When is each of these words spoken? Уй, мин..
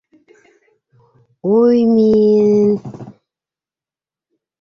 Уй, 1.55 1.79
мин.. 1.95 2.65